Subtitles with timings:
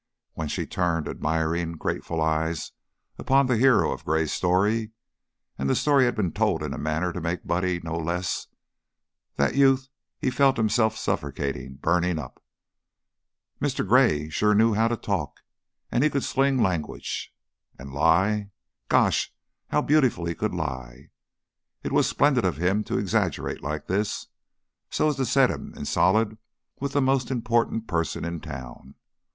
[0.33, 2.71] When she turned admiring, grateful eyes
[3.19, 4.89] upon the hero of Gray's story
[5.59, 8.47] and the story had been told in a manner to make Buddy no less
[9.35, 9.89] that youth
[10.31, 12.43] felt himself suffocating, burning up.
[13.61, 13.87] Mr.
[13.87, 15.41] Gray sure knew how to talk;
[15.93, 17.31] he could sling language.
[17.77, 18.49] And lie!
[18.89, 19.31] Gosh,
[19.69, 21.11] how beautifully he could lie!
[21.83, 24.29] It was splendid of him to exaggerate like this,
[24.89, 26.39] so as to set him in solid
[26.79, 28.95] with the most important person in town.